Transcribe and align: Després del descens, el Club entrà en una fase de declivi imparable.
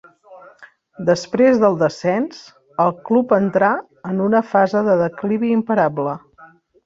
Després 1.09 1.59
del 1.63 1.75
descens, 1.81 2.39
el 2.85 2.95
Club 3.09 3.35
entrà 3.39 3.69
en 4.13 4.25
una 4.29 4.43
fase 4.53 4.83
de 4.89 4.95
declivi 5.03 5.53
imparable. 5.59 6.17